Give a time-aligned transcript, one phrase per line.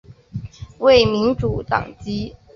[0.79, 2.35] 为民主党籍。